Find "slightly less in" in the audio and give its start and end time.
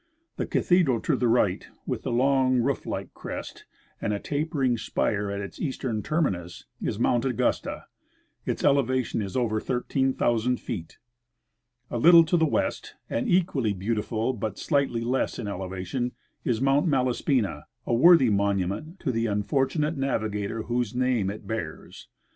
14.57-15.47